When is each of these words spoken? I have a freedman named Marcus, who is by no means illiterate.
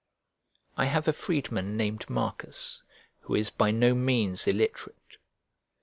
I 0.77 0.85
have 0.85 1.07
a 1.07 1.13
freedman 1.13 1.77
named 1.77 2.09
Marcus, 2.09 2.81
who 3.19 3.35
is 3.35 3.51
by 3.51 3.69
no 3.69 3.93
means 3.93 4.47
illiterate. 4.47 5.17